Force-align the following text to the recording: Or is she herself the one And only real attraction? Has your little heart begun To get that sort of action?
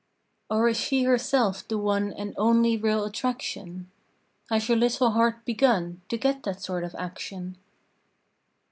Or 0.49 0.67
is 0.67 0.77
she 0.77 1.03
herself 1.03 1.67
the 1.67 1.77
one 1.77 2.11
And 2.11 2.33
only 2.35 2.75
real 2.75 3.05
attraction? 3.05 3.91
Has 4.49 4.67
your 4.67 4.77
little 4.79 5.11
heart 5.11 5.45
begun 5.45 6.01
To 6.09 6.17
get 6.17 6.41
that 6.41 6.59
sort 6.59 6.83
of 6.83 6.95
action? 6.95 7.55